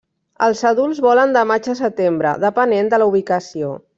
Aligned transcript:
Els 0.45 0.61
adults 0.69 1.01
volen 1.07 1.35
de 1.35 1.43
maig 1.51 1.69
a 1.75 1.77
setembre, 1.81 2.33
depenent 2.47 2.93
de 2.95 3.03
la 3.03 3.09
ubicació. 3.15 3.71